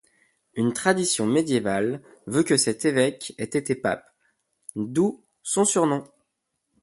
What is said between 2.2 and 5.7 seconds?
veut que cet évêque ait été pape, d'où son